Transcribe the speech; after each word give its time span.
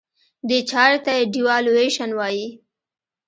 دې 0.47 0.59
چارې 0.69 0.97
ته 1.05 1.13
Devaluation 1.33 2.09
وایي. 2.17 2.47